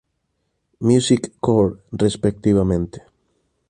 Music 0.79 1.31
Core" 1.39 1.83
respectivamente. 1.95 3.03